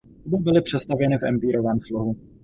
Oba 0.25 0.37
byly 0.37 0.61
přestavěny 0.61 1.17
v 1.17 1.23
empírovém 1.23 1.79
slohu. 1.81 2.15